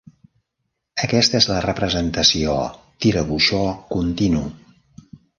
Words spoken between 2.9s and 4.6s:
"tirabuixó continu".